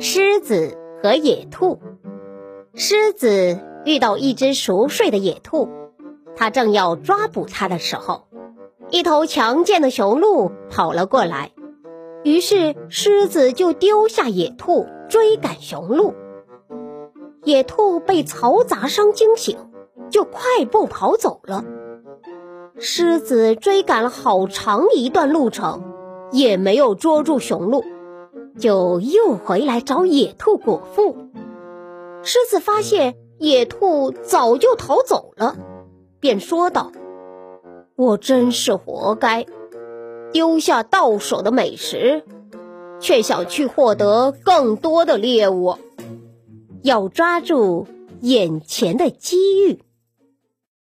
[0.00, 1.80] 狮子和野兔。
[2.72, 5.68] 狮子遇到一只熟睡的野兔，
[6.36, 8.28] 它正要抓捕它的时候，
[8.90, 11.50] 一头强健的雄鹿跑了过来。
[12.22, 16.14] 于是狮子就丢下野兔，追赶雄鹿。
[17.42, 19.58] 野兔被嘈杂声惊醒，
[20.10, 21.64] 就快步跑走了。
[22.78, 25.82] 狮子追赶了好长一段路程，
[26.30, 27.82] 也没有捉住雄鹿。
[28.58, 31.16] 就又回来找野兔果腹。
[32.22, 35.56] 狮子发现野兔早就逃走了，
[36.20, 36.92] 便说道
[37.96, 39.46] ：“我真是活该，
[40.32, 42.24] 丢下到手的美食，
[43.00, 45.76] 却想去获得更多的猎物。
[46.82, 47.86] 要抓住
[48.20, 49.80] 眼前的机遇。”